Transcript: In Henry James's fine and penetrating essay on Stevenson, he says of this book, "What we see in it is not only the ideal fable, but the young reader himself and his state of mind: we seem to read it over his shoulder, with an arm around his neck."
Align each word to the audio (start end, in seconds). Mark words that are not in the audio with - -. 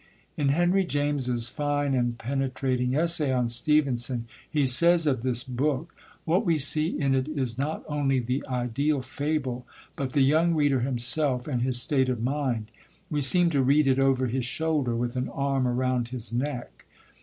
In 0.35 0.49
Henry 0.49 0.83
James's 0.83 1.47
fine 1.47 1.93
and 1.93 2.17
penetrating 2.17 2.95
essay 2.95 3.31
on 3.31 3.49
Stevenson, 3.49 4.25
he 4.49 4.65
says 4.65 5.05
of 5.05 5.21
this 5.21 5.43
book, 5.43 5.93
"What 6.25 6.43
we 6.43 6.57
see 6.57 6.99
in 6.99 7.13
it 7.13 7.27
is 7.27 7.55
not 7.59 7.83
only 7.87 8.17
the 8.17 8.43
ideal 8.47 9.03
fable, 9.03 9.67
but 9.95 10.13
the 10.13 10.21
young 10.21 10.55
reader 10.55 10.79
himself 10.79 11.47
and 11.47 11.61
his 11.61 11.79
state 11.79 12.09
of 12.09 12.19
mind: 12.19 12.71
we 13.11 13.21
seem 13.21 13.51
to 13.51 13.61
read 13.61 13.85
it 13.85 13.99
over 13.99 14.25
his 14.25 14.43
shoulder, 14.45 14.95
with 14.95 15.15
an 15.15 15.29
arm 15.29 15.67
around 15.67 16.07
his 16.07 16.33
neck." 16.33 16.85